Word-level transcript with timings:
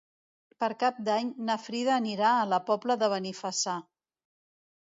Per 0.63 0.69
Cap 0.83 1.01
d'Any 1.09 1.29
na 1.51 1.57
Frida 1.67 1.93
anirà 1.97 2.33
a 2.39 2.49
la 2.55 2.61
Pobla 2.71 2.99
de 3.05 3.11
Benifassà. 3.15 3.77